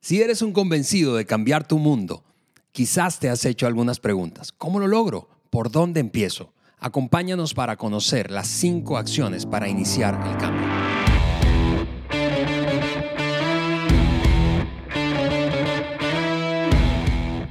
[0.00, 2.22] Si eres un convencido de cambiar tu mundo,
[2.70, 4.52] quizás te has hecho algunas preguntas.
[4.52, 5.28] ¿Cómo lo logro?
[5.50, 6.52] ¿Por dónde empiezo?
[6.78, 10.68] Acompáñanos para conocer las cinco acciones para iniciar el cambio.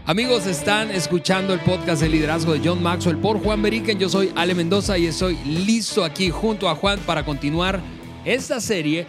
[0.05, 4.00] Amigos, están escuchando el podcast de liderazgo de John Maxwell por Juan Beriken.
[4.00, 7.82] Yo soy Ale Mendoza y estoy listo aquí junto a Juan para continuar
[8.23, 9.05] esta serie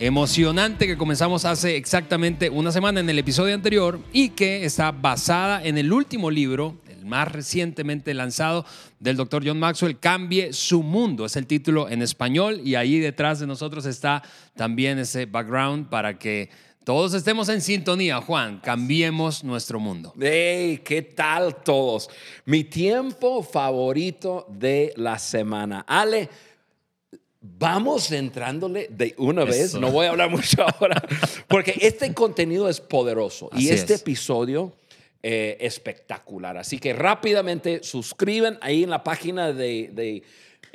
[0.00, 5.64] emocionante que comenzamos hace exactamente una semana en el episodio anterior y que está basada
[5.64, 8.64] en el último libro, el más recientemente lanzado
[8.98, 11.26] del doctor John Maxwell, Cambie su mundo.
[11.26, 14.22] Es el título en español y ahí detrás de nosotros está
[14.56, 16.50] también ese background para que
[16.84, 18.60] todos estemos en sintonía, Juan.
[18.60, 20.12] Cambiemos nuestro mundo.
[20.20, 22.10] Hey, ¿qué tal todos?
[22.44, 25.84] Mi tiempo favorito de la semana.
[25.88, 26.28] Ale,
[27.58, 29.74] vamos entrándole de una vez.
[29.74, 31.02] No voy a hablar mucho ahora,
[31.48, 34.72] porque este contenido es poderoso y este episodio
[35.22, 36.56] eh, espectacular.
[36.56, 40.22] Así que rápidamente suscriben ahí en la página de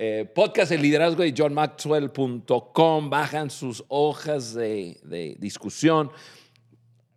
[0.01, 6.09] eh, podcast El Liderazgo de johnmaxwell.com, bajan sus hojas de, discusión.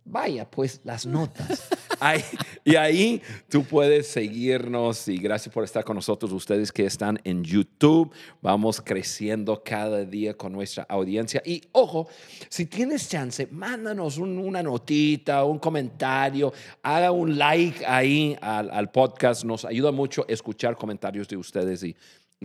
[0.05, 1.69] Vaya, pues las notas.
[2.65, 7.43] y ahí tú puedes seguirnos y gracias por estar con nosotros, ustedes que están en
[7.43, 8.11] YouTube.
[8.41, 11.41] Vamos creciendo cada día con nuestra audiencia.
[11.45, 12.09] Y ojo,
[12.49, 19.45] si tienes chance, mándanos una notita, un comentario, haga un like ahí al, al podcast.
[19.45, 21.95] Nos ayuda mucho escuchar comentarios de ustedes y y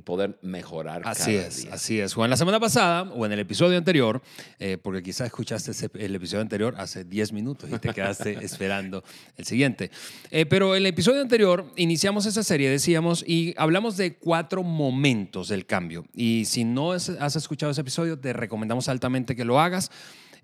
[0.03, 1.03] poder mejorar.
[1.05, 2.17] Así es, así es.
[2.17, 4.23] O en la semana pasada o en el episodio anterior,
[4.59, 9.05] eh, porque quizás escuchaste el episodio anterior hace 10 minutos y te quedaste esperando
[9.37, 9.91] el siguiente.
[10.31, 15.49] Eh, pero en el episodio anterior iniciamos esa serie, decíamos, y hablamos de cuatro momentos
[15.49, 16.05] del cambio.
[16.15, 19.91] Y si no has escuchado ese episodio, te recomendamos altamente que lo hagas.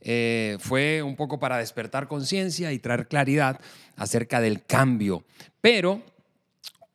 [0.06, 3.58] Eh, fue un poco para despertar conciencia y traer claridad
[3.96, 5.24] acerca del cambio.
[5.62, 6.02] Pero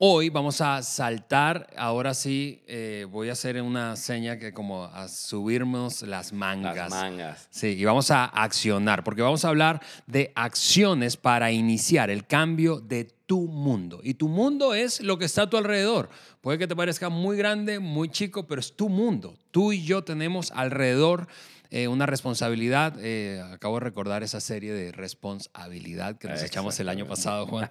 [0.02, 5.10] Hoy vamos a saltar, ahora sí, eh, voy a hacer una seña que como a
[5.10, 6.74] subirnos las mangas.
[6.74, 7.48] Las mangas.
[7.50, 12.80] Sí, y vamos a accionar, porque vamos a hablar de acciones para iniciar el cambio
[12.80, 14.00] de tu mundo.
[14.02, 16.10] Y tu mundo es lo que está a tu alrededor.
[16.40, 19.36] Puede que te parezca muy grande, muy chico, pero es tu mundo.
[19.52, 21.28] Tú y yo tenemos alrededor
[21.72, 22.96] eh, una responsabilidad.
[23.00, 27.70] Eh, acabo de recordar esa serie de responsabilidad que nos echamos el año pasado, Juan.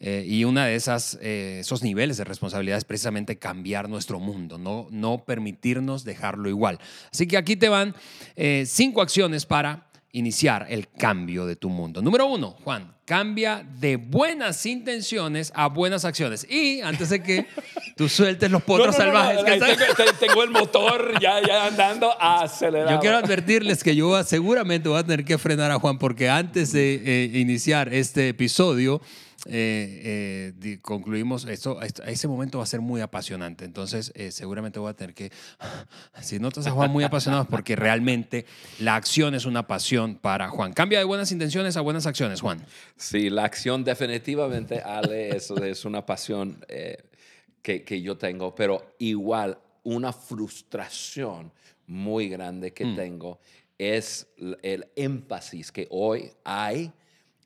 [0.00, 4.86] Eh, y una de esas, esos niveles de responsabilidad es precisamente cambiar nuestro mundo, no,
[4.90, 6.78] no permitirnos dejarlo igual.
[7.12, 7.94] Así que aquí te van
[8.64, 12.00] cinco acciones para iniciar el cambio de tu mundo.
[12.00, 16.46] Número uno, Juan, cambia de buenas intenciones a buenas acciones.
[16.50, 17.46] Y antes de que
[17.98, 19.44] tú sueltes los potros salvajes.
[20.18, 22.92] tengo, el motor ya, ya andando acelerado.
[22.92, 26.72] Yo quiero advertirles que yo seguramente voy a tener que frenar a Juan porque antes
[26.72, 29.02] de eh, iniciar este episodio,
[29.46, 33.64] eh, eh, concluimos, esto, ese momento va a ser muy apasionante.
[33.64, 35.32] Entonces, eh, seguramente voy a tener que,
[36.20, 38.46] si notas a Juan muy apasionado, porque realmente
[38.78, 40.72] la acción es una pasión para Juan.
[40.72, 42.64] Cambia de buenas intenciones a buenas acciones, Juan.
[42.96, 46.64] Sí, la acción definitivamente, Ale, eso es una pasión
[47.62, 51.52] que, que, yo tengo, pero igual una frustración
[51.86, 52.96] muy grande que mm.
[52.96, 53.40] tengo
[53.78, 54.26] es
[54.62, 56.92] el énfasis que hoy hay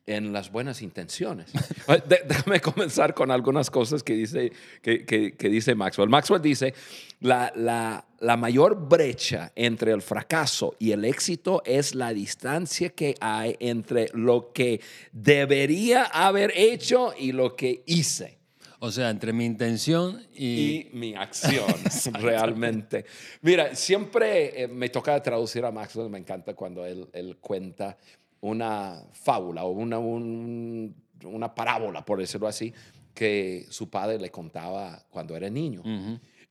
[0.05, 1.51] en las buenas intenciones.
[2.27, 4.51] Déjame comenzar con algunas cosas que dice,
[4.81, 6.09] que, que, dice Maxwell.
[6.09, 6.73] Maxwell dice,
[7.21, 13.15] la, la, la, mayor brecha entre el fracaso y el éxito es la distancia que
[13.21, 14.81] hay entre lo que
[15.13, 18.42] debería haber hecho y lo que hice.
[18.85, 20.89] O sea, entre mi intención y...
[20.89, 21.73] y mi acción,
[22.19, 23.05] realmente.
[23.41, 27.97] Mira, siempre eh, me toca traducir a Maxwell, me encanta cuando él, él cuenta
[28.41, 32.73] una fábula o una, una parábola, por decirlo así,
[33.13, 35.81] que su padre le contaba cuando era niño.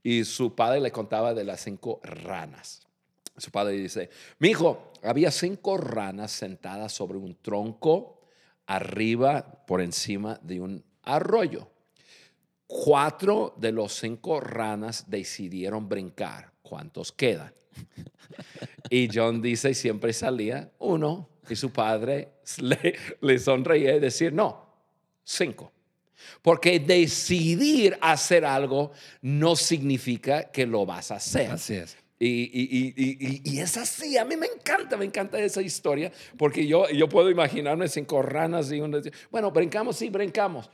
[0.02, 2.80] Y su padre le contaba de las cinco ranas.
[3.36, 8.22] Su padre dice, mi hijo, había cinco ranas sentadas sobre un tronco
[8.64, 11.68] arriba, por encima de un arroyo.
[12.72, 16.50] Cuatro de los cinco ranas decidieron brincar.
[16.62, 17.52] ¿Cuántos quedan?
[18.90, 22.28] Y John dice, siempre salía uno, y su padre
[22.58, 24.66] le, le sonreía y decir, no,
[25.22, 25.72] cinco.
[26.40, 28.92] Porque decidir hacer algo
[29.22, 31.50] no significa que lo vas a hacer.
[31.50, 31.96] Así es.
[32.18, 36.66] Y, y, y, y, es así, a mí me encanta, me encanta esa historia, porque
[36.66, 38.98] yo, yo puedo imaginarme cinco ranas y uno,
[39.30, 40.70] bueno, brincamos, sí, brincamos.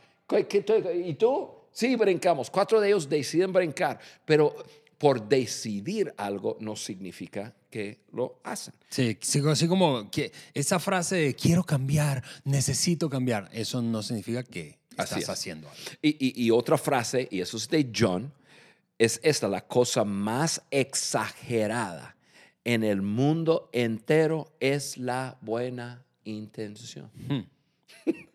[0.94, 1.57] ¿Y tú?
[1.72, 2.50] Sí, brincamos.
[2.50, 4.54] Cuatro de ellos deciden brincar, pero
[4.98, 8.74] por decidir algo no significa que lo hacen.
[8.90, 9.16] Sí,
[9.48, 15.28] así como que esa frase de quiero cambiar, necesito cambiar, eso no significa que estás
[15.28, 15.82] haciendo algo.
[16.02, 18.32] Y, y otra frase, y eso es de John,
[18.98, 22.16] es esta, la cosa más exagerada
[22.64, 27.10] en el mundo entero es la buena intención.
[27.14, 27.40] Hmm.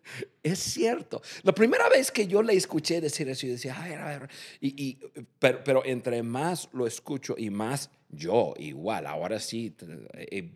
[0.44, 1.22] es cierto.
[1.44, 4.30] La primera vez que yo le escuché decir eso, yo decía, a ver, a ver.
[4.62, 4.98] Y,
[5.40, 9.76] pero, entre más lo escucho y más yo, igual, ahora sí,
[10.14, 10.52] eh,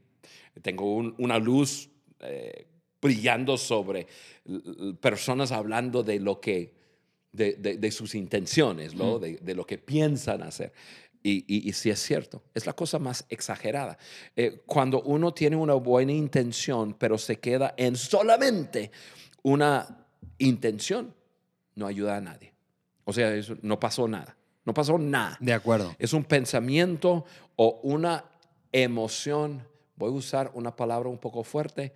[0.61, 1.89] tengo una luz
[2.19, 2.67] eh,
[3.01, 4.07] brillando sobre
[4.99, 6.73] personas hablando de lo que,
[7.31, 9.19] de, sus intenciones, ¿no?
[9.19, 9.21] Hmm.
[9.21, 10.73] de, lo que piensan hacer.
[11.23, 13.97] Y, si es cierto, es la cosa más exagerada.
[14.35, 18.91] Eh, cuando uno tiene una buena intención, pero se queda en solamente
[19.49, 20.05] una
[20.37, 21.13] intención,
[21.75, 22.53] no ayuda a nadie.
[23.05, 24.35] O sea, eso, no pasó nada.
[24.65, 25.37] No pasó nada.
[25.39, 25.95] De acuerdo.
[25.97, 28.25] Es un pensamiento o una
[28.71, 29.65] emoción,
[29.95, 31.93] voy a usar una palabra un poco fuerte,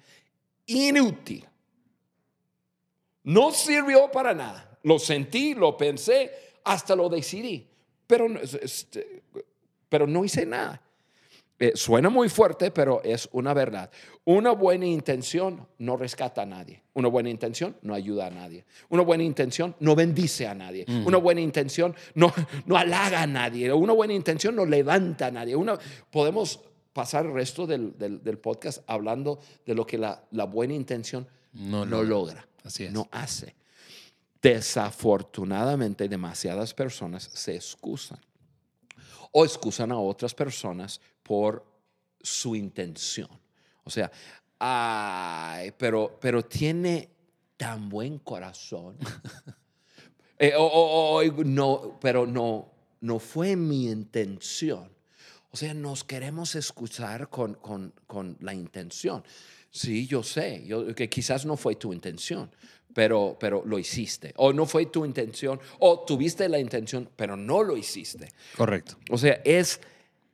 [0.66, 1.46] inútil.
[3.24, 4.80] No sirvió para nada.
[4.84, 6.32] Lo sentí, lo pensé,
[6.64, 7.68] hasta lo decidí
[8.12, 9.24] pero, este,
[9.88, 10.82] pero no hice nada.
[11.62, 13.92] Eh, suena muy fuerte, pero es una verdad.
[14.26, 16.82] Una buena intención no rescata a nadie.
[16.96, 18.66] Una buena intención no ayuda a nadie.
[18.90, 20.88] Una buena intención no bendice a nadie.
[21.06, 22.34] Una buena intención no,
[22.66, 23.72] no halaga a nadie.
[23.72, 25.56] Una buena intención no levanta a nadie.
[25.56, 25.78] Una,
[26.10, 26.62] podemos
[26.94, 31.86] pasar el resto del, del, podcast hablando de lo que la, la buena intención no,
[31.86, 32.92] no logra, Así es.
[32.92, 33.54] no hace.
[34.42, 38.20] Desafortunadamente, demasiadas personas se excusan
[39.32, 41.66] o excusan a otras personas por
[42.22, 43.30] su intención.
[43.84, 44.12] O sea,
[44.60, 47.10] ay, pero, pero tiene
[47.58, 48.98] tan buen corazón.
[50.44, 50.56] Eh,
[51.46, 54.90] no, pero no, no fue mi intención.
[55.52, 59.24] O sea, nos queremos excusar con, con, con la intención.
[59.70, 62.50] Sí, yo sé, yo, que quizás no fue tu intención,
[62.94, 64.34] pero, pero lo hiciste.
[64.38, 68.30] O no fue tu intención, o tuviste la intención, pero no lo hiciste.
[68.56, 68.98] Correcto.
[69.10, 69.80] O sea, es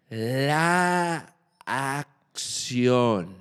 [0.10, 3.36] la acción.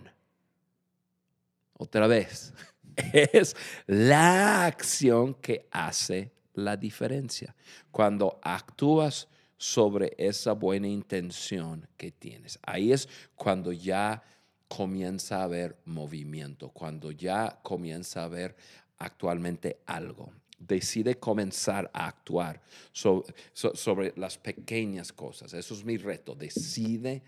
[1.79, 2.53] Otra vez,
[3.13, 3.55] es
[3.87, 7.55] la acción que hace la diferencia.
[7.91, 9.29] Cuando actúas
[9.59, 12.59] sobre esa buena intención que tienes.
[12.63, 14.23] Ahí es cuando ya
[14.69, 18.57] comienza a haber movimiento, cuando ya comienza a haber
[18.99, 20.33] actualmente algo.
[20.59, 22.63] Decide comenzar a actuar
[22.93, 25.53] sobre las pequeñas cosas.
[25.53, 26.35] Eso es mi reto.
[26.35, 27.23] Decide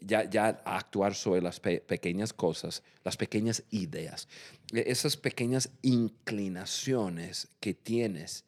[0.00, 4.28] ya, ya actuar sobre las pequeñas cosas, las pequeñas ideas,
[4.72, 8.44] e, esas pequeñas inclinaciones que tienes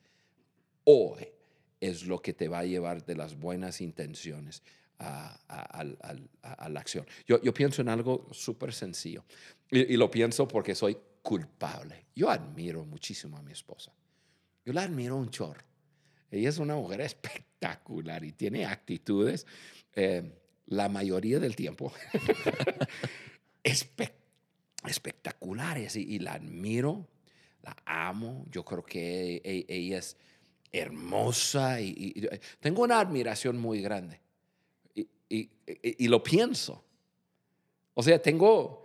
[0.85, 1.29] hoy
[1.81, 4.63] es lo que te va a llevar de las buenas intenciones
[4.99, 7.05] a, la acción.
[7.27, 9.25] Yo, pienso en algo súper sencillo
[9.69, 12.07] y, lo pienso porque soy culpable.
[12.15, 13.93] Yo admiro muchísimo a mi esposa.
[14.65, 15.63] Yo la admiro un chorro.
[16.31, 19.47] Ella es una mujer espectacular y tiene actitudes
[19.95, 21.93] eh, la mayoría del tiempo
[23.63, 27.09] espectaculares y, la admiro,
[27.63, 28.47] la amo.
[28.51, 30.17] Yo creo que e, e, ella es
[30.73, 32.29] hermosa y,
[32.61, 34.21] tengo una admiración muy grande
[35.29, 36.85] y, lo pienso.
[37.95, 38.82] O sea, tengo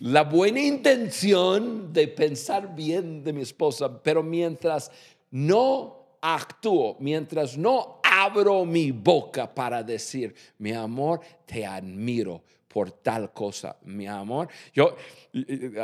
[0.00, 4.90] la buena intención de pensar bien de mi esposa, pero mientras
[5.30, 12.42] no actúo, mientras no abro mi boca para decir, mi amor, te admiro
[12.74, 14.48] por tal cosa, mi amor.
[14.72, 14.96] Yo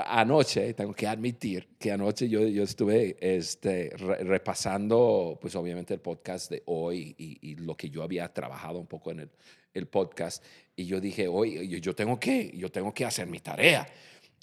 [0.07, 6.51] anoche, tengo que admitir que anoche yo, yo estuve este, repasando, pues obviamente el podcast
[6.51, 9.31] de hoy y, y, lo que yo había trabajado un poco en el,
[9.75, 10.43] el podcast
[10.77, 13.87] y yo dije, oye, yo tengo que, yo tengo que hacer mi tarea.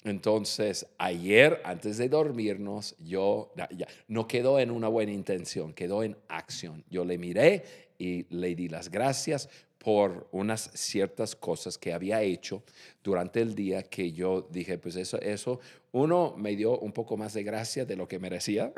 [0.04, 6.16] Entonces, ayer, antes de dormirnos, yo ya, no quedó en una buena intención, quedó en
[6.28, 6.84] acción.
[6.88, 7.64] Yo le miré
[7.98, 12.62] y le di las gracias por unas ciertas cosas que había hecho
[13.02, 15.60] durante el día que yo dije, pues eso, eso,
[15.92, 18.72] uno, me dio un poco más de gracia de lo que merecía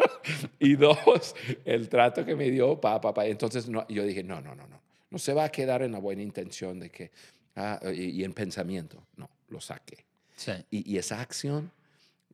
[0.58, 1.34] y dos,
[1.64, 3.26] el trato que me dio, papá, papá.
[3.26, 4.80] Entonces yo dije, no, no, no, no,
[5.16, 7.10] no se va a quedar en la buena intención de que,
[7.56, 10.04] ah, y, en pensamiento, no, lo saqué.
[10.70, 11.72] Y, esa acción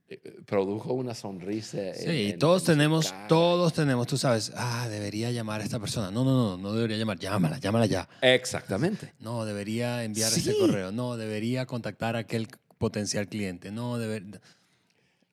[0.08, 1.94] eh, produjo una sonrisa.
[1.94, 6.10] Sí, todos tenemos, todos tenemos, tú sabes, ah, debería llamar a esta persona.
[6.10, 8.08] No, no, no, no debería llamar, llámala, llámala ya.
[8.20, 9.12] Exactamente.
[9.20, 10.90] No, debería enviar ese correo.
[10.90, 12.48] No, debería contactar a aquel
[12.78, 13.70] potencial cliente.
[13.70, 14.40] No, debería.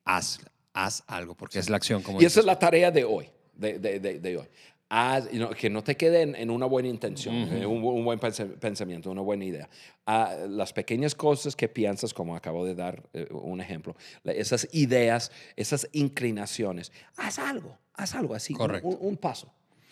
[0.05, 0.39] Haz,
[0.73, 2.03] haz algo, porque es la acción.
[2.03, 4.47] Como y esa es la tarea de hoy, de, de, de, de hoy
[4.89, 8.19] haz- know, que no te quede en, en una buena intención, eh, un, un buen
[8.19, 9.69] pensamiento, una buena idea.
[10.05, 15.31] Ah, las pequeñas cosas que piensas, como acabo de dar eh, un ejemplo, esas ideas,
[15.55, 18.87] esas inclinaciones, haz algo, haz algo así, Correcto.
[18.87, 19.51] Un, un paso,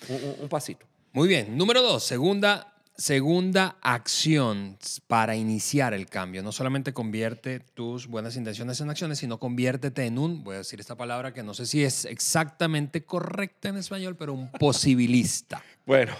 [0.10, 0.86] un- un pasito.
[1.14, 1.58] Muy bien.
[1.58, 4.78] Número dos, segunda, segunda acción
[5.08, 6.42] para iniciar el cambio.
[6.42, 10.80] No solamente convierte tus buenas intenciones en acciones, sino conviértete en un, voy a decir
[10.80, 15.64] esta palabra que no sé si es exactamente correcta en español, pero un posibilista.
[15.88, 16.14] Bueno,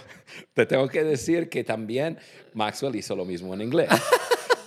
[0.54, 2.18] te tengo que decir que también
[2.54, 3.90] Maxwell hizo lo mismo en inglés.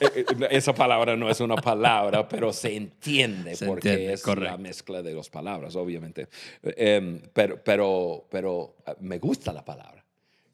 [0.01, 4.24] Eh, eh, Esa palabra no es una palabra, pero se entiende Se porque entiende, es
[4.24, 4.50] correcto.
[4.50, 6.27] la mezcla de dos palabras, obviamente.
[6.63, 10.00] Eh, em, pero, pero, pero eh, me gusta la palabra.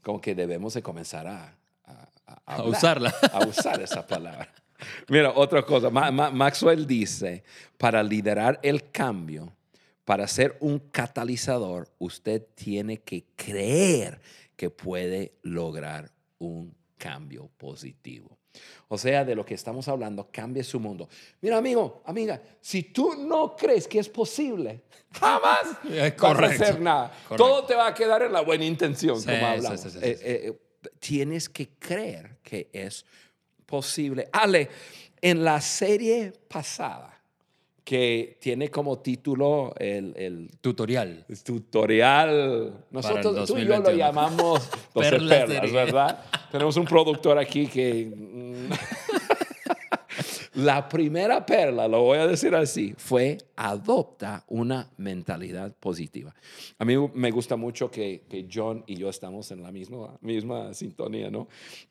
[0.07, 1.53] Como que debemos de comenzar a,
[1.85, 2.07] a,
[2.45, 3.13] A hablar, usarla.
[3.33, 4.47] A usar esa palabra.
[5.09, 5.89] Mira, otra cosa.
[5.89, 7.43] Ma- Ma- Maxwell dice,
[7.77, 9.51] para liderar el cambio,
[10.05, 14.21] para ser un catalizador, usted tiene que creer
[14.55, 16.09] que puede lograr
[16.39, 18.37] un cambio positivo.
[18.89, 21.09] O sea, de lo que estamos hablando, cambie su mundo.
[21.41, 24.83] Mira, amigo, amiga, si tú no crees que es posible,
[25.19, 26.63] jamás Es vas a correcto.
[26.63, 27.09] hacer nada.
[27.27, 27.35] Correcto.
[27.37, 29.79] Todo te va a quedar en la buena intención, Sí, como hablamos.
[29.81, 30.05] sí, sí, sí.
[30.05, 30.59] eh, eh,
[30.99, 33.05] tienes que creer que es
[33.65, 34.29] posible.
[34.31, 34.69] Ale,
[35.21, 37.13] en la serie pasada,
[37.87, 41.23] que tiene como título el, el Tutorial.
[41.45, 43.91] tutorial, nosotros tú y yo lo 2021.
[43.97, 46.25] llamamos 12 Perlas perlas, ¿verdad?
[46.51, 48.11] Tenemos un productor aquí que...
[48.13, 48.73] mm,
[50.55, 56.35] La primera perla, lo voy a decir así, fue adopta una mentalidad positiva.
[56.79, 60.73] A mí me gusta mucho que, que John y yo estamos en la misma, misma
[60.73, 61.47] sintonía, ¿no?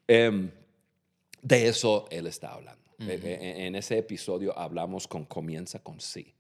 [0.07, 0.51] Em,
[1.41, 2.86] de eso él está hablando.
[2.99, 6.33] Eh, eh, En ese episodio hablamos con comienza con sí.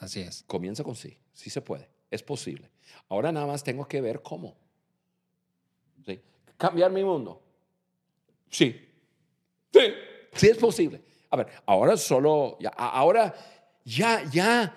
[0.00, 0.44] Así es.
[0.46, 1.16] Comienza con sí.
[1.32, 1.88] Sí se puede.
[2.10, 2.70] Es posible.
[3.08, 4.56] Ahora nada más tengo que ver cómo.
[6.04, 6.20] ¿Sí?
[6.56, 7.40] Cambiar mi mundo.
[8.50, 8.74] Sí.
[9.72, 9.80] Sí.
[10.34, 11.00] Sí es posible.
[11.30, 13.34] A ver, ahora solo, ya, ahora
[13.84, 14.74] ya, ya,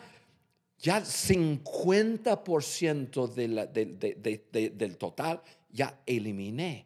[0.80, 5.42] ya 50% de la- de- de- del total
[5.72, 6.86] ya eliminé.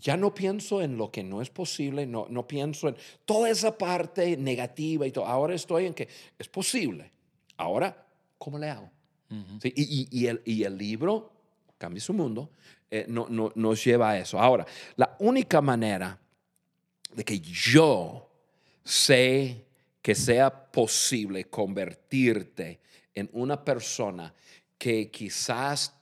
[0.00, 3.76] Ya no pienso en lo que no es posible, no, no pienso en toda esa
[3.76, 5.26] parte negativa y todo.
[5.26, 6.08] Ahora estoy en que
[6.38, 7.10] es posible.
[7.56, 8.06] Ahora,
[8.38, 8.90] ¿cómo le hago?
[9.60, 11.32] Sí, y, y- y el, y el libro,
[11.76, 12.50] Cambia su mundo,
[12.90, 14.38] eh, no, no- nos lleva a eso.
[14.38, 14.64] Ahora,
[14.96, 16.18] la única manera
[17.14, 18.30] de que yo
[18.84, 19.64] sé
[20.00, 22.80] que sea posible convertirte
[23.14, 24.32] en una persona
[24.78, 25.94] que quizás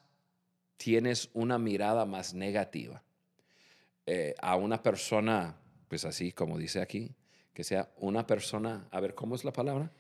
[0.77, 3.03] tienes una mirada más negativa
[4.07, 5.57] eh, a una persona,
[5.89, 7.15] pues así como dice aquí,
[7.55, 9.91] que sea una persona, a ver, ¿cómo es la palabra?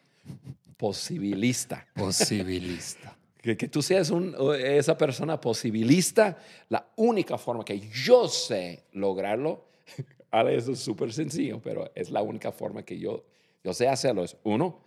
[0.77, 1.87] Posibilista.
[1.95, 3.17] Posibilista.
[3.41, 9.67] Que, que tú seas un- esa persona posibilista, la única forma que yo sé lograrlo,
[10.31, 13.25] Ale, eso es súper sencillo, pero es la única forma que yo,
[13.63, 14.25] yo sé hacerlo.
[14.25, 14.81] Es uno,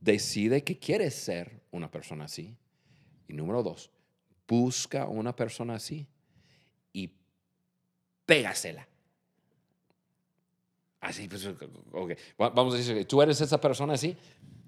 [0.00, 2.56] decide que quieres ser una persona así.
[3.28, 3.90] Y número dos,
[4.48, 6.06] busca una persona así
[8.32, 8.86] pégasela.
[11.00, 12.12] Así, pues, ok.
[12.40, 14.16] Va- Vamos a decir que tú eres esa persona así.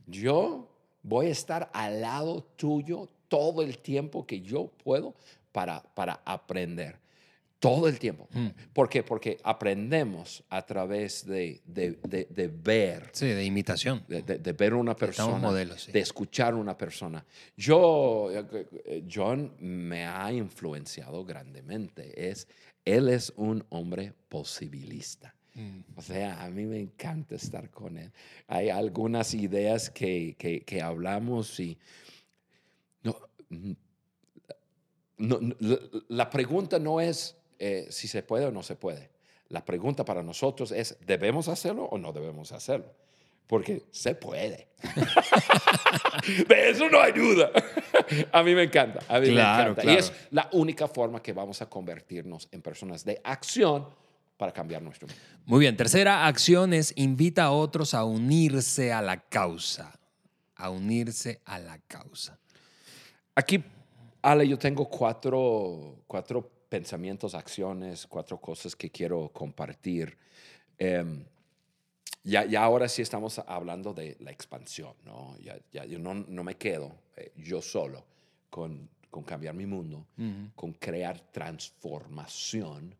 [0.07, 0.69] Yo
[1.03, 5.15] voy a estar al lado tuyo todo el tiempo que yo puedo
[5.53, 6.97] para, para aprender.
[7.61, 8.29] Todo el tiempo.
[8.33, 8.49] Mm.
[8.75, 9.03] ¿Por qué?
[9.03, 14.05] Porque aprendemos a través de, de- de- de ver Sí, de imitación.
[14.07, 15.93] de, ver una persona, modelos, sí.
[15.93, 17.25] de escuchar una persona.
[17.57, 22.29] Yo, eh, eh, John me ha influenciado grandemente.
[22.29, 22.47] Es,
[22.85, 25.35] él es un hombre posibilista.
[25.97, 28.11] O sea, a mí me encanta estar con él.
[28.49, 31.79] Hay algunas ideas que, que- que hablamos y
[33.03, 33.17] no,
[35.19, 39.11] no- no, la- la pregunta no es eh, si se puede o no se puede.
[39.49, 42.93] La pregunta para nosotros es, ¿debemos hacerlo o no debemos hacerlo?
[43.47, 44.69] Porque se puede.
[46.49, 47.51] De eso no ayuda.
[48.33, 49.01] A mí me encanta.
[49.09, 49.83] A mí Claro, me encanta.
[49.83, 49.97] claro.
[49.97, 53.87] Y es la única forma que vamos a convertirnos en personas de acción
[54.37, 55.23] para cambiar nuestro mundo.
[55.47, 59.99] Muy bien, tercera acción es invita a otros a unirse a la causa.
[60.57, 62.39] A unirse a la causa.
[63.35, 63.63] Aquí,
[64.23, 70.17] Ale, yo tengo cuatro, cuatro pensamientos, acciones, cuatro cosas que quiero compartir.
[70.79, 71.25] Em,
[72.25, 75.37] ya, ya ahora sí estamos hablando de la expansión, ¿no?
[75.39, 78.05] Ya, ya yo no, no me quedo eh, yo solo
[78.51, 80.07] con, con cambiar mi mundo,
[80.57, 82.95] con crear transformación,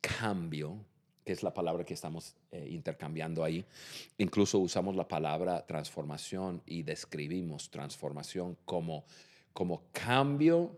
[0.00, 0.76] cambio,
[1.24, 3.64] que es la palabra que estamos eh, intercambiando ahí.
[4.18, 9.04] Incluso usamos la palabra transformación y describimos transformación como,
[9.52, 10.76] como cambio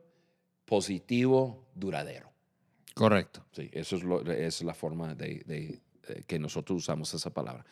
[0.67, 2.31] positivo, duradero.
[2.95, 3.45] Correcto.
[3.53, 5.81] Sí, eso es, lo, es la forma de, de,
[6.27, 7.65] que nosotros usamos esa palabra.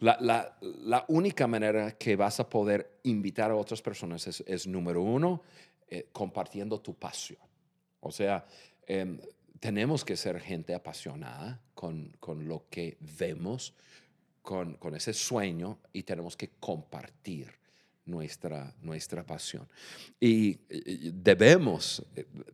[0.00, 4.66] La, la, la, única manera que vas a poder invitar a otras personas es, es
[4.66, 5.42] número uno,
[5.88, 7.38] eh, compartiendo tu pasión.
[8.00, 8.44] O sea,
[8.86, 9.20] eh,
[9.60, 13.74] tenemos que ser gente apasionada con, con lo que vemos,
[14.42, 17.52] con, con, ese sueño y tenemos que compartir
[18.06, 19.68] nuestra, nuestra pasión.
[20.18, 20.58] Y
[21.12, 22.04] debemos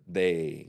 [0.04, 0.68] de,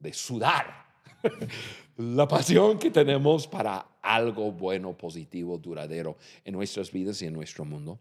[0.00, 0.87] de sudar
[1.96, 7.64] la pasión que tenemos para algo bueno, positivo, duradero en nuestras vidas y en nuestro
[7.64, 8.00] mundo.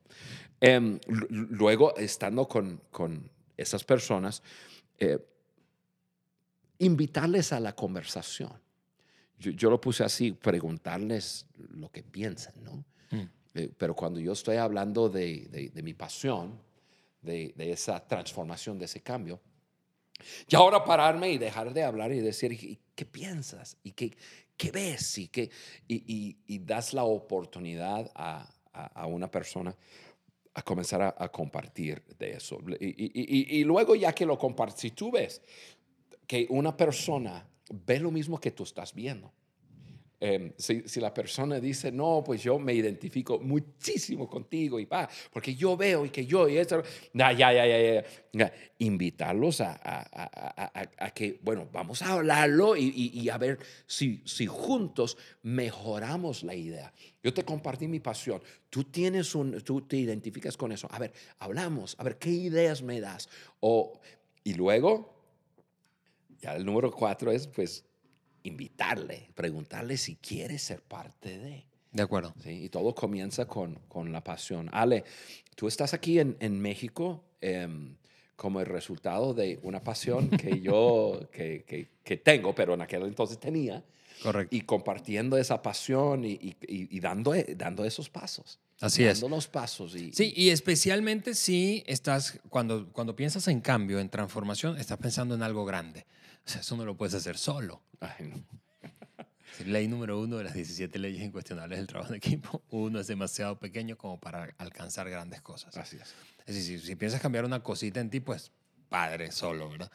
[0.62, 1.00] Eh,
[1.30, 4.42] luego, estando con, con esas personas,
[5.00, 5.18] eh,
[6.80, 8.54] invitarles a la conversación.
[9.40, 12.86] Yo, yo, lo puse así, preguntarles lo que piensan, ¿no?
[13.12, 13.30] Mm.
[13.54, 16.60] Eh, pero cuando yo estoy hablando de, de, de mi pasión,
[17.22, 19.40] de, de, esa transformación, de ese cambio,
[20.48, 23.78] y ahora pararme y dejar de hablar y decir, ¿qué piensas?
[23.84, 24.16] ¿Y qué,
[24.56, 25.18] qué ves?
[25.18, 25.50] ¿Y, qué,
[25.88, 29.76] y, y, y, das la oportunidad a, a, una persona
[30.54, 32.60] a comenzar a, a, compartir de eso.
[32.80, 35.42] Y, y, luego ya que lo compartes, si tú ves
[36.26, 39.32] que una persona ve lo mismo que tú estás viendo,
[40.20, 45.08] eh, si, si, la persona dice, no, pues yo me identifico muchísimo contigo y va,
[45.32, 46.82] porque yo veo y que yo y eso,
[47.14, 48.54] ya, ya, ya, ya, ya.
[48.80, 53.60] invitarlos a, a, a, a, que, bueno, vamos a hablarlo y, y, y, a ver
[53.86, 56.92] si, si juntos mejoramos la idea.
[57.22, 61.14] Yo te compartí mi pasión, tú tienes un, tú te identificas con eso, a ver,
[61.38, 63.30] hablamos, a ver qué ideas me das.
[63.60, 64.00] O,
[64.44, 65.14] y luego,
[66.40, 67.87] ya el número cuatro es, pues,
[68.48, 71.66] invitarle, preguntarle si quiere ser parte de.
[71.92, 72.34] De acuerdo.
[72.44, 72.66] ¿sí?
[72.66, 74.70] Y todo comienza con, con la pasión.
[74.72, 75.04] Ale,
[75.56, 77.68] tú estás aquí en, en México eh,
[78.36, 83.04] como el resultado de una pasión que yo que, que, que, tengo, pero en aquel
[83.04, 83.84] entonces tenía.
[84.22, 84.56] Correcto.
[84.56, 88.60] Y compartiendo esa pasión y, y, y dando, dando esos pasos.
[88.80, 89.32] Así dando es.
[89.32, 89.96] los pasos.
[89.96, 95.36] Y, sí, y especialmente si estás, cuando, cuando piensas en cambio, en transformación, estás pensando
[95.36, 96.06] en algo grande.
[96.48, 97.82] O sea, eso no lo puedes hacer solo.
[98.00, 98.42] Ay, no.
[99.66, 102.64] Ley número uno de las 17 leyes incuestionables del trabajo en equipo.
[102.70, 105.76] Uno es demasiado pequeño como para alcanzar grandes cosas.
[105.76, 106.14] Así es.
[106.46, 108.52] Es decir, si piensas cambiar una cosita en ti, pues
[108.88, 109.92] padre solo, ¿verdad?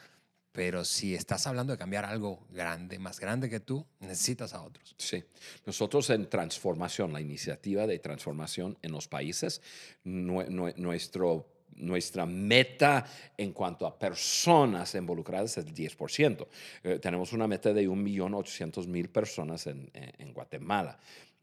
[0.52, 4.94] Pero si estás hablando de cambiar algo grande, más grande que tú, necesitas a otros.
[4.98, 5.24] Sí.
[5.64, 9.62] Nosotros en transformación, la iniciativa de transformación en los países,
[10.04, 13.04] nuestro nuestra meta
[13.36, 16.46] en cuanto a personas involucradas es el 10%.
[16.84, 20.98] Eh, tenemos una meta de 1.800.000 personas en, en Guatemala.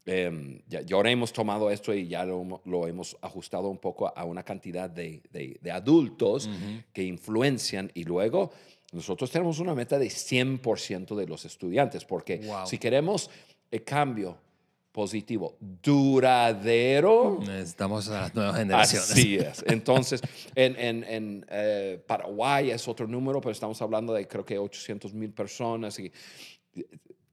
[0.06, 4.12] Eh, ya, ya, ahora hemos tomado esto y ya lo, lo, hemos ajustado un poco
[4.16, 6.84] a una cantidad de, de, de adultos uh -huh.
[6.92, 8.50] que influencian y luego
[8.92, 12.66] nosotros tenemos una meta de 100% de los estudiantes, porque wow.
[12.66, 13.30] si queremos
[13.70, 14.36] el cambio
[14.92, 17.38] positivo, duradero.
[17.40, 19.10] Necesitamos a las nuevas generaciones.
[19.10, 19.64] Así es.
[19.66, 20.20] Entonces,
[20.54, 25.14] en, en, en eh, Paraguay es otro número, pero estamos hablando de creo que 800
[25.14, 26.12] mil personas y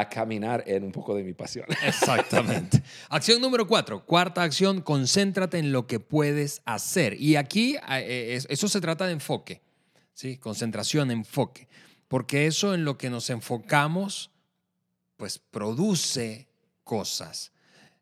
[0.00, 1.66] a caminar en un poco de mi pasión.
[1.86, 2.82] Exactamente.
[3.08, 4.04] acción número cuatro.
[4.04, 7.20] Cuarta acción, concéntrate en lo que puedes hacer.
[7.20, 9.62] Y aquí eh, eso se trata de enfoque,
[10.12, 10.36] ¿sí?
[10.38, 11.68] Concentración, enfoque.
[12.08, 14.30] Porque eso en lo que nos enfocamos,
[15.16, 16.48] pues produce
[16.82, 17.52] cosas.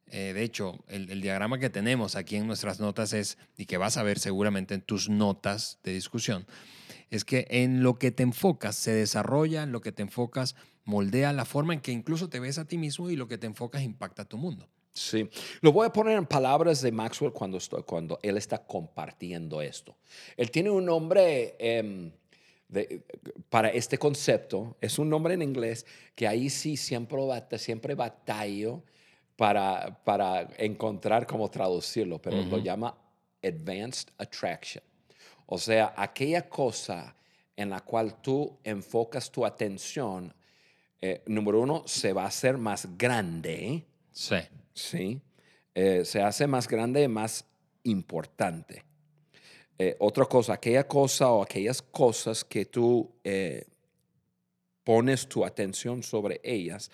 [0.07, 3.79] Eh, de hecho, el, el, diagrama que tenemos aquí en nuestras notas es, y que
[3.79, 6.47] vas a ver seguramente en tus notas de discusión,
[7.11, 11.33] es que en lo que te enfocas se desarrolla, en lo que te enfocas moldea
[11.33, 13.83] la forma en que incluso te ves a ti mismo y lo que te enfocas
[13.83, 14.68] impacta a tu mundo.
[14.95, 15.29] Sí,
[15.62, 19.97] lo voy a poner en palabras de Maxwell cuando, estoy, cuando él está compartiendo esto.
[20.37, 22.12] Él tiene un nombre eh,
[22.68, 23.03] de,
[23.49, 27.18] para este concepto, es un nombre en inglés que ahí sí siempre,
[27.57, 28.83] siempre batallo
[29.37, 32.51] para, para encontrar cómo traducirlo, pero uh -huh.
[32.51, 32.95] lo llama
[33.42, 34.85] Advanced Attraction.
[35.47, 37.16] O sea, aquella cosa
[37.57, 40.35] en la cual tú enfocas tu atención
[41.03, 43.85] eh, número uno, se va a hacer más grande.
[44.12, 44.37] Sí.
[44.73, 45.21] Sí.
[45.75, 47.45] Eh, se hace más grande, más
[47.83, 48.85] importante.
[49.79, 53.67] Eh, otra cosa, aquella cosa o aquellas cosas que tú eh,
[54.85, 56.91] pones tu atención sobre ellas,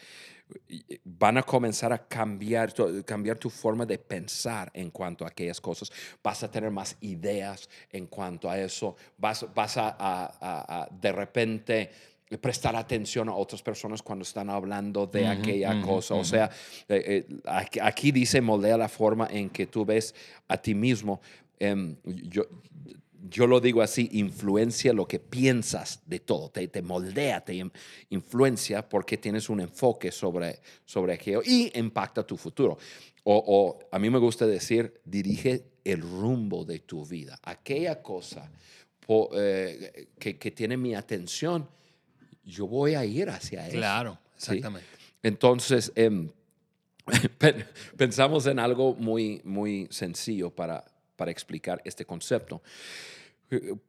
[0.69, 5.29] y- van a comenzar a cambiar, tu- cambiar tu forma de pensar en cuanto a
[5.29, 5.91] aquellas cosas.
[6.23, 8.97] Vas a tener más ideas en cuanto a eso.
[9.19, 11.91] Vas, vas a, a- a- a de repente
[12.37, 16.15] prestar atención a otras personas cuando están hablando de aquella cosa.
[16.15, 16.51] O sea,
[16.89, 17.41] eh, eh,
[17.81, 20.15] aquí, dice moldea la forma en que tú ves
[20.49, 21.21] a ti mismo.
[21.59, 22.45] Em, yo,
[23.31, 27.73] yo lo digo así, influencia lo que piensas de todo, te, te moldea, te in-
[28.11, 32.79] influencia porque tienes un enfoque sobre, sobre aquello y impacta tu futuro.
[33.25, 37.39] O, o a mí me gusta decir, dirige el rumbo de tu vida.
[37.43, 38.51] Aquella cosa
[39.05, 41.69] po- eh, que, que tiene mi atención,
[42.49, 43.77] yo voy a ir hacia eso.
[43.77, 44.57] Claro, ¿sí?
[44.57, 44.89] exactamente.
[45.23, 46.31] Entonces, em,
[47.39, 47.65] pen-
[47.97, 50.85] pensamos en algo muy, muy sencillo para,
[51.17, 52.63] para explicar este concepto.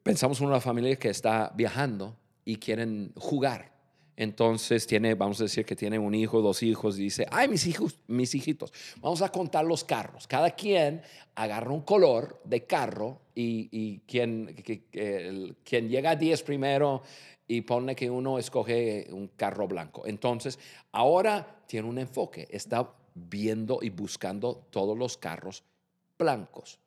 [0.02, 3.70] Pensamos en una familia que está viajando y quieren jugar.
[4.16, 7.66] Entonces tiene, vamos a decir que tiene un hijo, dos hijos, y dice, ay, mis
[7.66, 8.70] hijos, mis hijitos,
[9.00, 10.26] vamos a contar los carros.
[10.26, 11.00] Cada quien
[11.34, 16.42] agarra un color de carro y, y quien, que- que- el- quien llega a 10
[16.42, 17.02] primero
[17.50, 20.06] y pone que uno escoge un carro blanco.
[20.06, 20.56] Entonces,
[20.92, 25.64] ahora tiene un enfoque, está viendo y buscando todos los carros
[26.16, 26.78] blancos.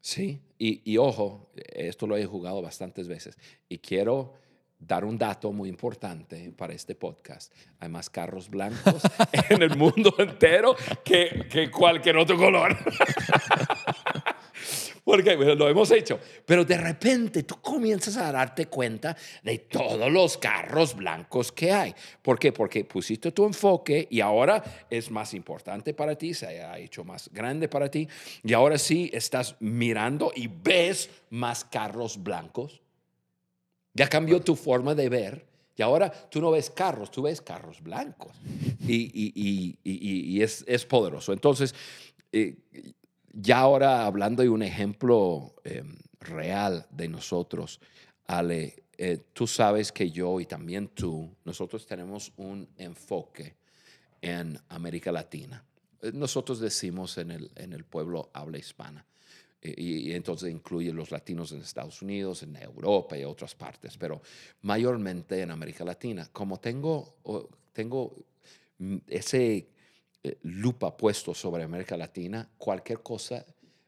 [0.00, 4.32] Sí, y, y ojo, esto lo he jugado bastantes veces y quiero
[4.76, 7.52] dar un dato muy importante para este podcast.
[7.78, 9.02] Hay más carros blancos
[9.50, 12.76] en el mundo entero que, que cualquier otro color.
[15.06, 16.18] Porque bueno, lo hemos hecho.
[16.44, 21.94] Pero de repente tú comienzas a darte cuenta de todos los carros blancos que hay.
[22.20, 22.50] ¿Por qué?
[22.50, 27.30] Porque pusiste tu enfoque y ahora es más importante para ti, se ha hecho más
[27.32, 28.08] grande para ti.
[28.42, 32.80] Y ahora sí estás mirando y ves más carros blancos.
[33.94, 35.46] Ya cambió tu forma de ver.
[35.76, 38.32] Y ahora tú no ves carros, tú ves carros blancos.
[38.88, 41.32] Y, y- y- y- es, es poderoso.
[41.32, 41.76] Entonces,
[42.32, 42.56] eh,
[43.38, 45.82] ya ahora hablando de un ejemplo eh,
[46.20, 47.80] real de nosotros,
[48.26, 53.54] Ale, eh, tú sabes que yo y también tú, nosotros tenemos un enfoque
[54.22, 55.62] en América Latina.
[56.00, 59.04] Eh, Nosotros decimos en el, en el pueblo habla hispana.
[59.60, 63.98] Eh, Y, y entonces incluye los latinos en Estados Unidos, en Europa y otras partes,
[63.98, 64.22] pero
[64.62, 66.28] mayormente en América Latina.
[66.32, 67.16] Como tengo,
[67.74, 68.14] tengo
[68.78, 69.68] mm, ese
[70.42, 73.44] lupa puesto sobre América Latina, cualquier cosa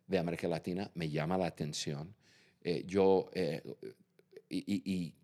[0.07, 2.15] de América Latina me llama la atención.
[2.63, 3.63] Eh, yo eh,
[4.49, 5.15] y, y- y,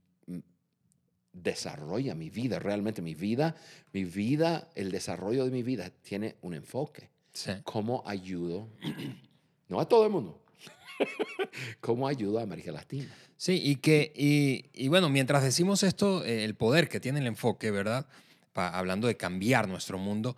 [1.33, 3.57] desarrolla mi vida, realmente mi vida,
[3.93, 7.11] mi vida, el desarrollo de mi vida tiene un enfoque.
[7.33, 7.51] Sí.
[7.65, 8.69] ¿Cómo ayudo?
[9.67, 10.43] No a todo el mundo.
[11.81, 13.09] ¿Cómo ayudo a América Latina?
[13.39, 17.27] Sí, y que, y, y bueno, mientras decimos esto, eh, el poder que tiene el
[17.27, 18.07] enfoque, ¿verdad?
[18.53, 20.37] Pa- hablando de cambiar nuestro mundo,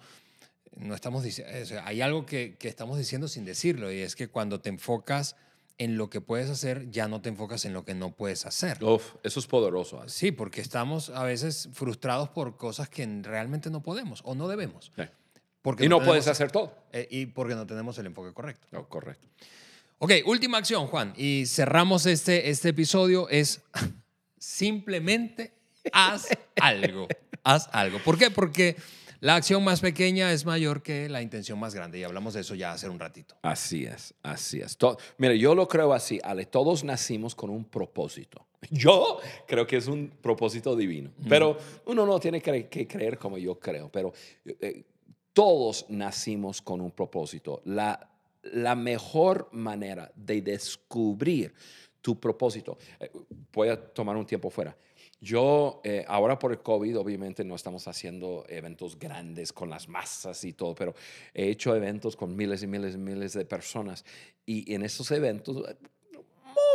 [0.76, 1.52] no estamos diciendo,
[1.84, 5.36] hay algo que, que estamos diciendo sin decirlo, y es que cuando te enfocas
[5.78, 8.82] en lo que puedes hacer, ya no te enfocas en lo que no puedes hacer.
[8.82, 10.00] Uf, eso es poderoso.
[10.00, 10.12] Alex.
[10.14, 14.90] Sí, porque estamos a veces frustrados por cosas que realmente no podemos o no debemos.
[14.96, 15.02] Sí.
[15.60, 16.72] Porque Y no tenemos- puedes hacer todo.
[16.92, 18.66] eh, y porque no tenemos el enfoque correcto.
[18.70, 19.28] No, correcto.
[19.98, 21.12] Ok, última acción, Juan.
[21.16, 23.28] Y cerramos este, este episodio.
[23.28, 23.60] Es
[24.38, 25.52] simplemente
[25.92, 26.28] haz
[26.60, 27.08] algo.
[27.42, 27.98] Haz algo.
[28.04, 28.30] ¿Por qué?
[28.30, 28.76] Porque
[29.26, 31.98] la acción más pequeña es mayor que la intención más grande.
[31.98, 33.34] Y hablamos de eso ya hace un ratito.
[33.42, 34.78] Así es, así es.
[35.18, 38.46] Mira, yo lo creo así, Ale, todos nacimos con un propósito.
[38.70, 43.36] Yo creo que es un propósito divino, pero uno no tiene que, que creer como
[43.36, 44.12] yo creo, pero
[44.44, 44.84] eh,
[45.32, 47.62] todos nacimos con un propósito.
[47.64, 48.08] La,
[48.42, 51.52] la mejor manera de descubrir
[52.00, 53.10] tu propósito, eh,
[53.52, 54.76] voy a tomar un tiempo fuera.
[55.20, 60.44] Yo, eh, ahora por el COVID, obviamente no estamos haciendo eventos grandes con las masas
[60.44, 60.94] y todo, pero
[61.32, 64.04] he hecho eventos con miles y miles y miles de personas.
[64.44, 65.64] Y en esos eventos,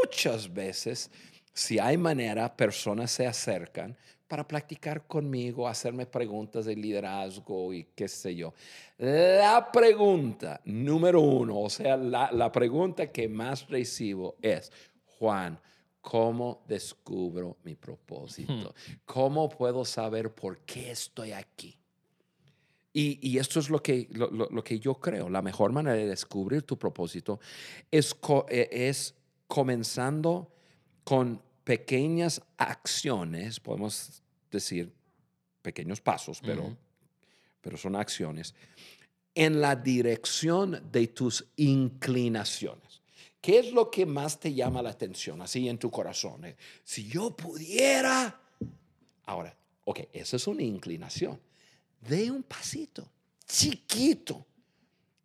[0.03, 1.11] muchas veces,
[1.53, 3.95] si hay manera, personas se acercan
[4.27, 8.53] para practicar conmigo, hacerme preguntas de liderazgo y qué sé yo.
[8.97, 14.71] La pregunta número uno, o sea, la, la pregunta que más recibo es,
[15.19, 15.59] Juan,
[16.01, 18.73] ¿cómo descubro mi propósito?
[19.05, 21.77] ¿Cómo puedo saber por qué estoy aquí?
[22.93, 25.29] Y, y esto es lo que, lo, lo- lo que yo creo.
[25.29, 27.39] La mejor manera de descubrir tu propósito
[27.89, 28.15] es,
[28.49, 29.15] eh, es
[29.47, 30.51] comenzando
[31.05, 34.91] con pequeñas acciones, podemos decir,
[35.61, 36.75] pequeños pasos, pero,
[37.61, 38.53] pero son acciones,
[39.35, 42.90] en la dirección de tus inclinaciones.
[43.41, 46.45] ¿Qué es lo que más te llama la atención así en tu corazón?
[46.45, 48.39] Eh, si yo pudiera...
[49.25, 51.39] Ahora, ok, esa es una inclinación.
[51.99, 53.07] De un pasito,
[53.47, 54.45] chiquito,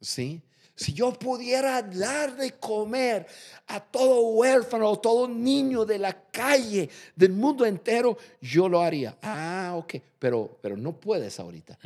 [0.00, 0.42] ¿sí?
[0.74, 3.26] Si yo pudiera dar de comer
[3.66, 9.16] a todo huérfano, todo niño de la calle, del mundo entero, yo lo haría.
[9.22, 11.78] Ah, ok, pero, pero no puedes ahorita.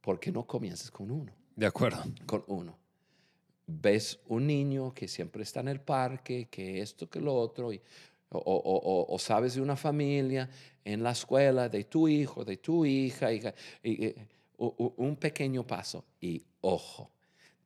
[0.00, 1.32] Porque no comiences con uno.
[1.54, 2.02] De acuerdo.
[2.26, 2.76] Con uno.
[3.66, 7.70] Ves un niño que siempre está en el parque, que esto, que lo otro,
[8.30, 10.48] o, sabes de una familia
[10.84, 13.42] en la escuela, de tu hijo, de tu hija, y
[14.56, 16.04] un pequeño paso.
[16.20, 17.10] Y ojo,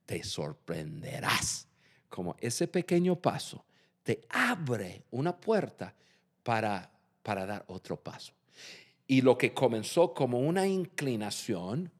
[0.07, 1.67] te sorprenderás
[2.09, 3.65] como ese pequeño paso
[4.09, 5.95] te abre una puerta
[6.43, 6.91] para,
[7.23, 8.33] para dar otro paso.
[9.07, 11.93] Y lo que comenzó como una inclinación,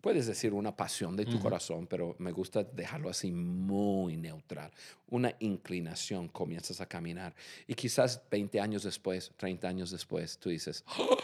[0.00, 4.70] puedes decir una pasión de tu corazón, pero me gusta dejarlo así muy neutral.
[5.08, 7.34] Una inclinación, comienzas a caminar.
[7.66, 11.18] Y quizás 20 años después, 30 años después, tú dices, ¡Oh!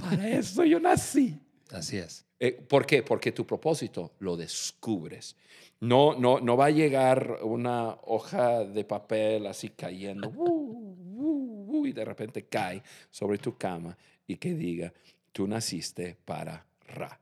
[0.00, 1.38] para eso yo nací.
[1.70, 2.24] Así es.
[2.38, 3.02] Eh, ¿Por qué?
[3.02, 5.36] Porque tu propósito lo descubres.
[5.80, 11.92] No, no, no va a llegar una hoja de papel así cayendo uh, uh, y
[11.92, 14.92] de repente cae sobre tu cama y que diga,
[15.32, 17.20] tú naciste para Ra.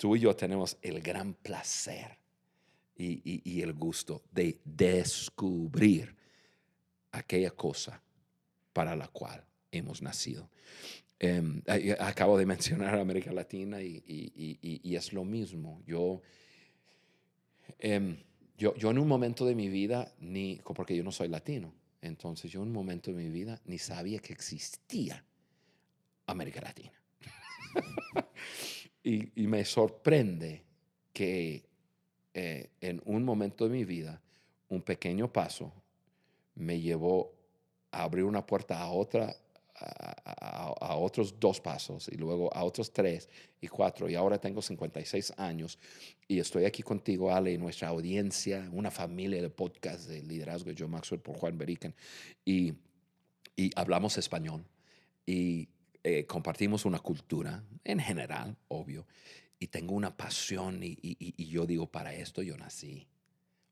[0.00, 2.16] Tú y yo tenemos el gran placer
[2.96, 6.16] y, el gusto de descubrir
[7.12, 8.02] aquella cosa
[8.72, 10.48] para la cual hemos nacido.
[11.18, 11.60] Em,
[11.98, 15.82] acabo de mencionar América Latina y, es lo mismo.
[15.86, 16.22] Yo,
[17.78, 18.16] em,
[18.56, 22.50] yo, yo, en un momento de mi vida, ni, porque yo no soy latino, entonces
[22.50, 25.22] yo en un momento de mi vida ni sabía que existía
[26.24, 26.98] América Latina.
[29.02, 30.62] y, me sorprende
[31.12, 31.64] que
[32.34, 34.20] eh, en un momento de mi vida,
[34.68, 35.72] un pequeño paso
[36.54, 37.32] me llevó
[37.90, 39.34] a abrir una puerta a otra
[39.80, 43.28] a, otros dos pasos y luego a otros tres
[43.60, 44.08] y cuatro.
[44.08, 45.78] Y ahora tengo 56 años
[46.28, 50.76] y estoy aquí contigo, Ale, y nuestra audiencia, una familia de podcast de liderazgo de
[50.78, 51.94] John Maxwell por Juan Beriken.
[52.44, 52.74] Y,
[53.56, 54.64] y hablamos español
[55.26, 55.68] y
[56.02, 59.06] eh, compartimos una cultura en general, obvio.
[59.58, 63.06] Y tengo una pasión y, y, yo digo, para esto yo nací.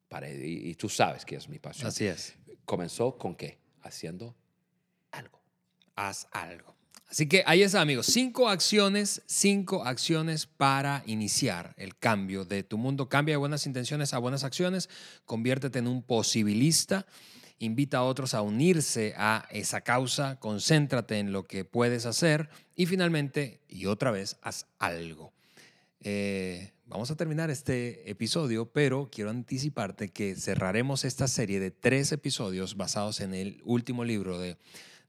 [0.08, 1.88] Para, y, y tú sabes que es mi pasión.
[1.88, 2.36] Así es.
[2.66, 3.58] ¿Comenzó con qué?
[3.80, 4.36] Haciendo
[5.10, 5.38] algo
[5.98, 6.76] haz algo.
[7.08, 8.06] Así que ahí está, amigos.
[8.06, 13.08] Cinco acciones, cinco acciones para iniciar el cambio de tu mundo.
[13.08, 14.90] Cambia de buenas intenciones a buenas acciones.
[15.24, 17.06] Conviértete en un posibilista.
[17.58, 20.38] Invita a otros a unirse a esa causa.
[20.38, 22.48] Concéntrate en lo que puedes hacer.
[22.76, 25.32] Y finalmente, y otra vez, haz algo.
[26.00, 32.12] Eh, vamos a terminar este episodio, pero quiero anticiparte que cerraremos esta serie de tres
[32.12, 34.56] episodios basados en el último libro de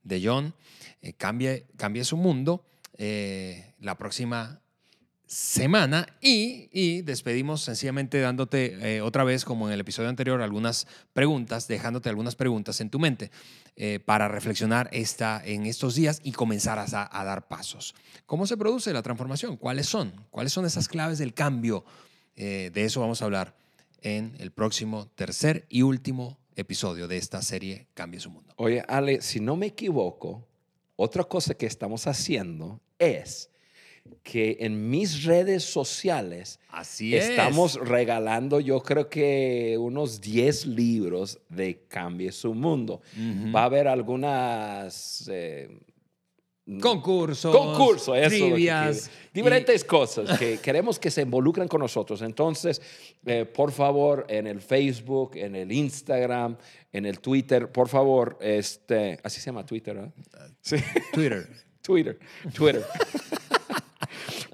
[0.03, 0.53] de John,
[1.01, 1.65] eh, cambie,
[2.03, 2.65] su mundo
[2.97, 4.61] eh, la próxima
[5.29, 11.67] semana y, despedimos sencillamente dándote eh, otra vez, como en el episodio anterior, algunas preguntas,
[11.67, 13.31] dejándote algunas preguntas en tu mente
[14.05, 17.95] para reflexionar esta, en estos días y comenzar a, dar pasos.
[18.25, 19.55] ¿Cómo se produce la transformación?
[19.55, 20.11] ¿Cuáles son?
[20.31, 21.85] ¿Cuáles son esas claves del cambio?
[22.35, 23.55] de eso vamos a hablar
[24.01, 28.53] en el próximo tercer y último episodio de esta serie Cambie su Mundo.
[28.57, 30.45] Oye, Ale, si no me equivoco,
[30.95, 33.48] otra cosa que estamos haciendo es
[34.23, 41.85] que en mis redes sociales Así estamos regalando, yo creo que unos 10 libros de
[41.87, 43.01] Cambie su Mundo.
[43.53, 45.79] Va a haber algunas eh,
[46.79, 52.21] concursos, concursos trivias, diferentes cosas que queremos que se involucren con nosotros.
[52.21, 52.81] Entonces,
[53.25, 56.55] eh, por favor, en el Facebook, en el Instagram,
[56.91, 60.13] en el Twitter, por favor, este, así se llama Twitter, ¿no?
[60.61, 60.75] Sí.
[61.13, 61.47] Twitter.
[61.81, 62.19] Twitter,
[62.53, 62.85] Twitter.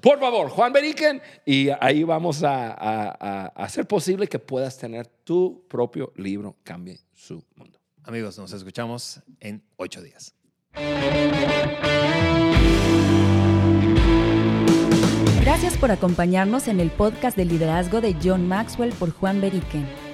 [0.06, 5.66] Por favor, Juan Beriken, y ahí vamos a, a hacer posible que puedas tener tu
[5.66, 7.80] propio libro, Cambie su mundo.
[8.04, 10.32] Amigos, nos escuchamos en ocho días.
[15.40, 20.05] Gracias por acompañarnos en el podcast de liderazgo de John Maxwell por Juan Beriken.